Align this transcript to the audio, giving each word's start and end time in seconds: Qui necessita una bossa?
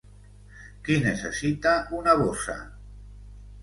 Qui 0.87 0.97
necessita 1.03 1.77
una 2.01 2.19
bossa? 2.25 2.61